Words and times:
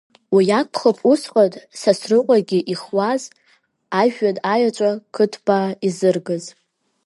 Уи 0.35 0.45
акәхап 0.59 0.97
усҟан 1.11 1.51
Сасрыҟәагьы 1.79 2.59
ихуаз, 2.73 3.23
ажәҩан 4.01 4.37
аеҵәа 4.53 4.89
кыдԥаа 5.13 5.69
изыргаз. 5.87 6.43